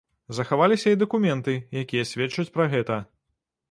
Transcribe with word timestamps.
Захаваліся 0.37 0.93
і 0.93 0.97
дакументы, 1.03 1.53
якія 1.85 2.09
сведчаць 2.15 2.51
пра 2.59 2.71
гэта. 2.77 3.03